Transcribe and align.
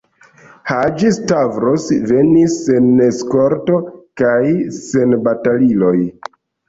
Haĝi-Stavros 0.69 1.85
venis, 2.11 2.55
sen 2.69 2.87
eskorto 3.09 3.77
kaj 4.23 4.43
sen 4.83 5.15
bataliloj. 5.29 5.97